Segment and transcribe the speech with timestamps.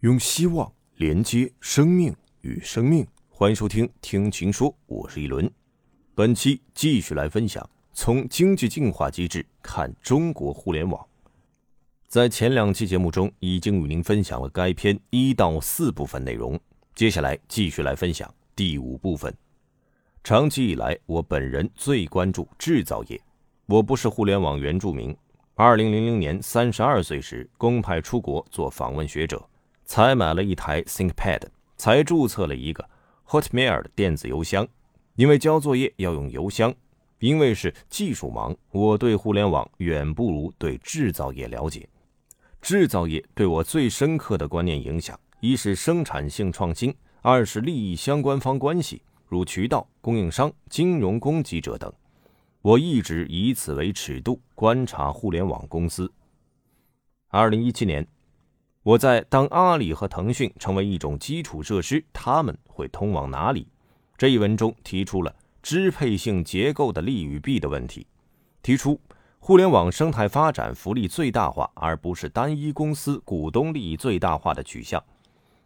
[0.00, 5.50] 用希望连接生命与生命，欢迎收听《听情说》，我是一轮。
[6.14, 11.06] 本期继续来分享从经济进化机制看中国互联网。
[12.08, 16.58] 在前两期节目中，已经与您分享了该篇一到四部分内容，
[16.94, 19.30] 接下来继续来分享第五部分。
[20.24, 23.20] 长期以来，我本人最关注制造业。
[23.66, 25.14] 我不是互联网原住民。
[25.56, 29.46] 二零零零年三十二岁时，公派出国做访问学者。
[29.90, 31.42] 才买了一台 ThinkPad，
[31.76, 32.88] 才注册了一个
[33.26, 34.64] Hotmail 的电子邮箱。
[35.16, 36.72] 因为交作业要用邮箱，
[37.18, 41.88] 因为是技术盲，我对互联网远不如对制造业了解。
[42.62, 51.92] 制造业对我最深刻的观念影响，一是生产性创新，二是利益相关方关系，如渠道、供应商、金融供给者等。
[52.62, 56.08] 我一直以此为尺度观察互联网公司。
[57.30, 58.06] 二零一七年。
[58.82, 63.68] 我在当阿里和腾讯成为一种基础设施，他们会通往哪里？
[64.16, 68.06] 这一文中提出了支配性结构的利与弊的问题，
[68.62, 68.98] 提出
[69.38, 75.02] 互联网生态发展福利最大化，而不是单一公司股东利益最大化的取向。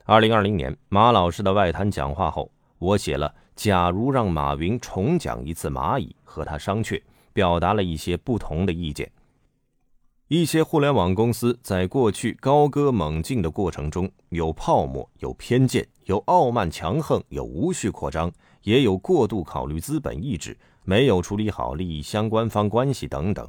[0.04, 2.50] 二零二零年马老师的外滩讲话后，
[2.80, 7.00] 我写了《假如让马云重讲一次蚂蚁》和他商榷，
[7.32, 9.08] 表达了一些不同的意见。
[10.28, 23.46] 一些互联网公司在过去高歌猛进的过程中，有泡沫，有偏见，有傲慢强横，有无序扩张，也有过度考虑资本意志，没有处理好利益相关方关系等等。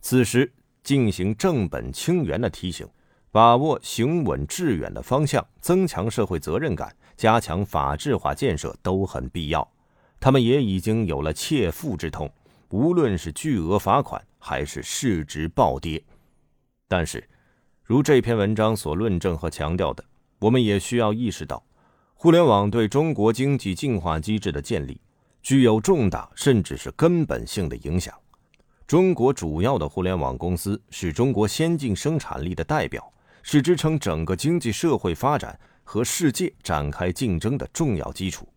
[0.00, 0.52] 此时
[0.82, 2.84] 进行正本清源的提醒，
[3.30, 9.66] 把握行稳致远的方向，增强社会责任感，加强法治化建设都很必要。
[10.18, 12.28] 他们也已经有了切腹之痛。
[12.70, 16.02] 无论是巨额罚款还是市值暴跌，
[16.88, 17.22] 但是，
[17.84, 20.02] 如这篇文章所论证和强调的，
[20.40, 21.62] 我们也需要意识到，
[22.14, 25.00] 互联网对中国经济进化机制的建立
[25.42, 28.14] 具有重大甚至是根本性的影响。
[28.86, 33.12] 中国主要的互联网公司是中国先进生产力的代表，
[33.42, 38.48] 是支撑整个经济社会发展和世界展开竞争的重要基础。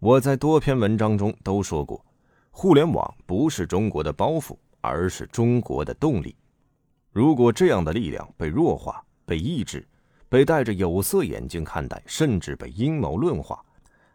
[0.00, 2.04] 我在多篇文章中都说过。
[2.50, 6.34] 互联网不是中国的包袱，而是中国的动力。
[7.12, 9.86] 如果这样的力量被弱化、被抑制、
[10.28, 13.64] 被戴着有色眼镜看待，甚至被阴谋论化，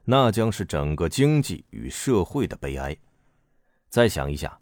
[0.05, 2.95] 那将是整个经济与社会的悲哀。
[3.89, 4.57] 再想一下，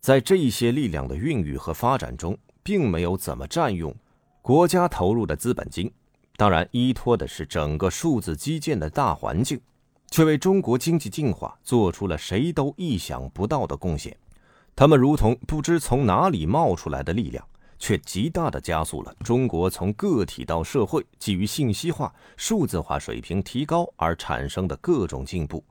[0.00, 3.94] 在这些力量的孕育和发展中，并没有怎么占用
[4.40, 5.92] 国家投入的资本金，
[6.36, 9.60] 当然依托的是整个数字基建的大环境。
[10.10, 14.14] 却为中国经济进化做出了谁都意想不到的贡献。
[14.74, 17.46] 他们如同不知从哪里冒出来的力量，
[17.78, 25.62] 却极大地加速了中国从个体到社会基于信息化、数字化水平提高而产生的各种进步。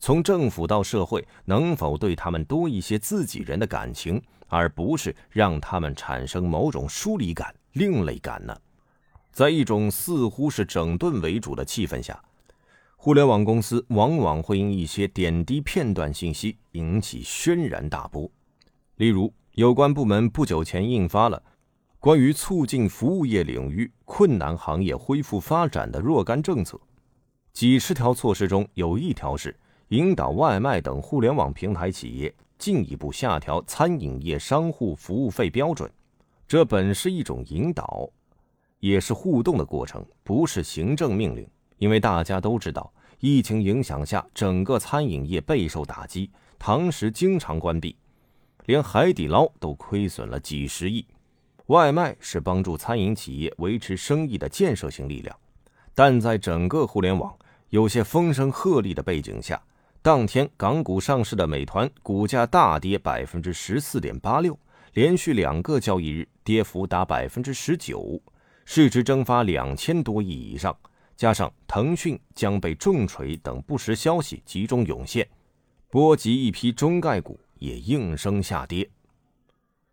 [0.00, 8.56] 从政府到社会，能否对他们多一些自己人的感情，而不是让他们产生某种疏离感、另类感呢？
[9.30, 12.20] 在一种似乎是整顿为主的气氛下。
[12.96, 18.28] 互联网公司往往会因一些点滴片段信息引起轩然大波。
[18.98, 21.40] 例如，有关部门不久前印发了
[22.00, 26.80] 关于促进服务业领域困难行业恢复发展的若干政策，
[27.52, 29.56] 几十条措施中有一条是
[29.90, 35.88] 引导外卖等互联网平台企业进一步下调餐饮业商户服务费标准。
[36.48, 38.10] 这本是一种引导，
[38.80, 41.48] 也是互动的过程，不是行政命令。
[41.76, 47.94] 因为大家都知道，疫情影响下，整个餐饮业备受打击，堂食经常关闭，
[48.68, 51.02] 连海底捞都亏损了几十亿。
[51.68, 55.34] 外卖是帮助餐饮企业维持生意的建设性力量，
[55.94, 57.34] 但在整个互联网
[57.70, 59.58] 有些风声鹤唳的背景下，
[60.02, 64.58] 当天港股上市的美团股价大跌百分之十四点八六，
[64.92, 68.20] 连续两个交易日跌幅达百分之十九，
[68.66, 70.76] 市值蒸发两千多亿以上。
[71.16, 75.26] 加上腾讯将被重锤等不实消息集中涌现，
[75.88, 78.88] 波及一批中概股也应声下跌。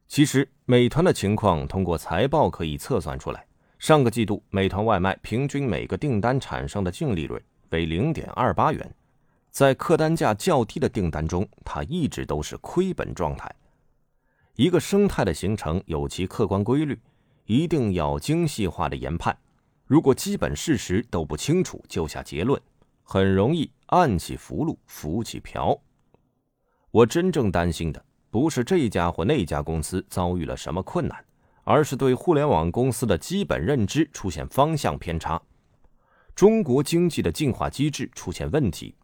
[0.08, 3.46] 其实，美团的情况通过财报可以测算出来。
[3.80, 7.42] 上个季度，美团外卖平均每个订单产生的净利润
[7.72, 8.96] 为零点二八元，
[9.52, 13.54] 在客单价较低的订单中，它一直都是亏本状态。
[14.56, 16.98] 一个生态的形成有其客观规律，
[17.46, 19.38] 一定要精细化的研判。
[19.86, 22.60] 如果基本事实都不清楚就下结论，
[23.04, 25.80] 很容易按起符箓浮起瓢。
[26.96, 31.26] 我真正担心的不是这家或那家公司遭遇了什么困难，
[31.66, 35.42] 而是对互联网公司的基本认知出现方向偏差，
[36.34, 38.96] 中国经济的进化机制出现问题。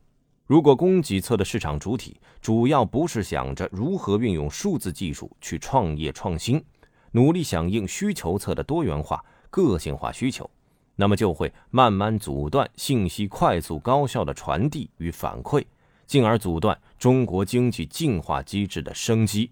[0.47, 6.63] 如果供给侧的市场主体主要不是想着如何运用数字技术去创业创新，
[7.11, 10.49] 努力响应需求侧的多元化、个性化需求，
[10.95, 15.65] 那么就会慢慢阻断信息快速高效的传递与反馈，
[16.11, 19.49] 进而阻断中国经济进化机制的生机。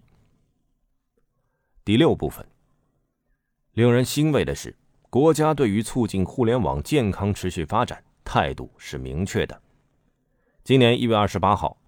[1.86, 2.46] 第六部分，
[3.72, 4.76] 令人欣慰的是，
[5.08, 9.58] 国家对于促进互联网健康持续发展态度是明确的。
[10.62, 11.78] 今年一月二十八号，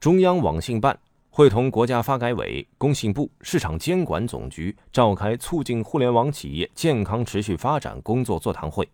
[0.00, 0.98] 中央网信办
[1.28, 8.88] 会同国家发改委、工信部、市场监管总局召开促进互联网企业健康持续发展工作座谈会，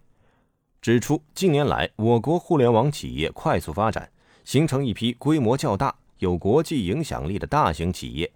[0.81, 4.11] 指出近年来我国互联网企业快速发展，
[4.45, 8.31] 形成一批规模较大、有国际影响力的大型企业，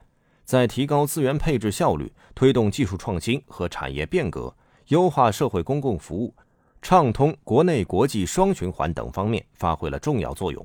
[0.44, 4.54] 在提高资源配置效率、推动技术创新和产业变革、
[4.88, 6.34] 优化社会公共服务、
[6.80, 10.64] 畅通国内国际双循环等方面发挥了重要作用。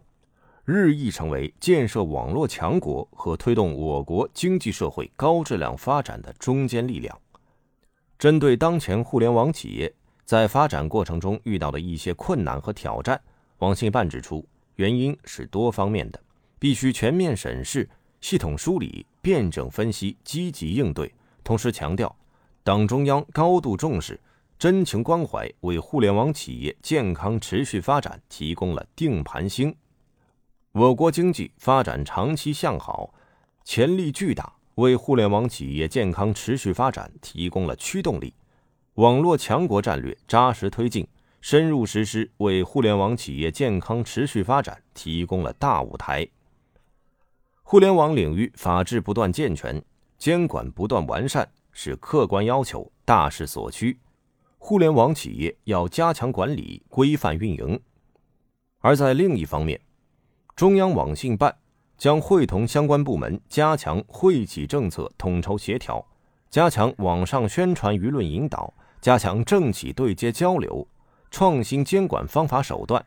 [0.63, 7.19] 日益成为建设网络强国和推动我国经济社会高质量发展的中坚力量。
[8.19, 9.91] 针对当前互联网企业
[10.23, 13.19] 在发展过程中遇到的一些困难和挑战，
[13.57, 14.45] 网信办指出，
[14.81, 16.19] 原因是多方面的，
[16.57, 17.87] 必须全面审视、
[18.19, 21.13] 系统梳理、辩证分析、积极应对。
[21.43, 22.15] 同时强调，
[22.63, 24.19] 党中央高度重视、
[24.57, 29.71] 真情关怀，为互联网企业健康持续发展提供了定盘星。
[30.71, 33.13] 我国经济发展长期向好，
[33.63, 38.33] 潜力巨大，为互联网企业健康持续发展提供了驱动力。
[38.95, 41.07] 网络强国战略扎实推进、
[41.41, 46.27] 深入实施，为互联网企业健康持续发展提供了大舞台。
[47.63, 49.83] 互联网领域法治不断健全，
[50.17, 53.97] 监管不断完善，是客观要求、大势所趋。
[54.59, 57.79] 互联网企业要加强管理、规范运营。
[58.79, 59.81] 而在另一方面，
[60.55, 61.55] 中央网信办
[61.97, 66.05] 将会同相关部门加强惠企政策统筹协调，
[66.51, 70.87] 加强网上宣传舆论引导，加强政企对接交流，
[71.31, 73.03] 创新监管方法手段，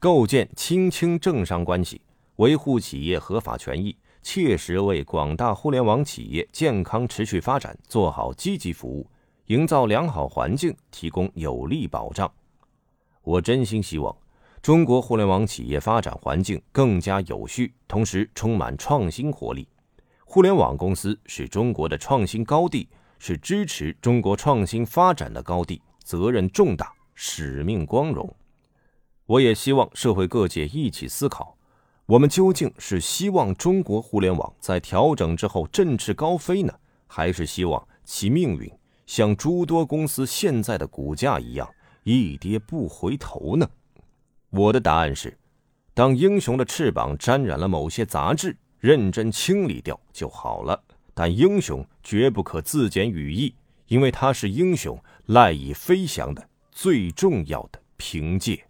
[0.00, 2.00] 构建亲清政商关系，
[2.36, 9.06] 维护企业合法权益，切实为广大互联网企业健康持续发展做好积极服务，
[9.46, 12.30] 营造良好环境，提供有力保障。
[13.22, 14.14] 我真心希望。
[14.60, 19.68] 中国互联网企业发展环境更加有序，同时充满创新活力。
[20.24, 22.88] 互联网公司是中国的创新高地，
[23.20, 28.32] 是支持中国创新发展的高地，责任重大，使命光荣。
[29.26, 31.58] 我也希望社会各界一起思考：
[32.06, 36.72] 我们究竟是希望中国互联网在调整之后振翅高飞呢，
[37.08, 38.70] 还是希望其命运
[39.04, 41.68] 像诸多公司现在的股价一样
[42.04, 43.68] 一跌不回头呢？
[44.50, 45.36] 我的答案是：
[45.94, 50.80] 当英雄的翅膀沾染了某些杂质，认真清理掉就好了。
[51.14, 53.52] 但英雄绝不可自减羽翼，
[53.88, 56.48] 因为他是英雄赖以飞翔的
[56.80, 58.64] 最重要的凭借。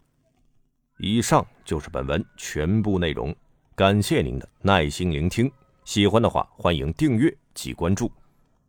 [0.97, 3.37] 以上就是本文全部内容，
[3.75, 5.53] 感谢您的耐心聆听。
[5.85, 8.11] 喜欢的话，欢迎订阅及关注。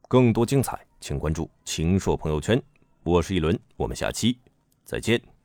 [0.09, 2.62] 更多精彩，请关注秦朔朋友圈。
[3.03, 4.38] 我是一轮，我们下期
[4.83, 5.38] 再见。